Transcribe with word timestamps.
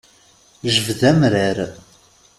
Jbed 0.75 1.01
amrar. 1.11 1.57